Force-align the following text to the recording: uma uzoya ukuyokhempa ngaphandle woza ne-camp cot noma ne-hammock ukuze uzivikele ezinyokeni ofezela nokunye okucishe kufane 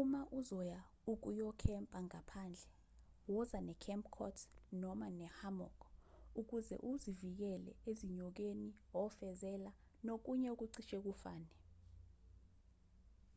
uma 0.00 0.20
uzoya 0.38 0.80
ukuyokhempa 1.12 1.98
ngaphandle 2.06 2.64
woza 3.34 3.58
ne-camp 3.66 4.04
cot 4.16 4.36
noma 4.82 5.06
ne-hammock 5.18 5.78
ukuze 6.40 6.74
uzivikele 6.90 7.72
ezinyokeni 7.90 8.68
ofezela 9.04 9.70
nokunye 10.06 10.48
okucishe 10.54 10.96
kufane 11.04 11.50